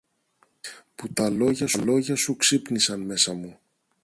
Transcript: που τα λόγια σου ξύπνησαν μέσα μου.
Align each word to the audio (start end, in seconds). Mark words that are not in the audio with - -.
που 0.95 1.13
τα 1.13 1.29
λόγια 1.75 2.15
σου 2.15 2.35
ξύπνησαν 2.35 2.99
μέσα 3.01 3.33
μου. 3.33 3.59